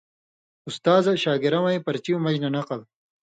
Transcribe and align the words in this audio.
اُستازہ 0.67 1.13
شاگڑہ 1.23 1.59
وَیں 1.63 1.83
پرچیُوں 1.85 2.21
مژ 2.23 2.35
نہ 2.43 2.49
نقل 2.55 2.79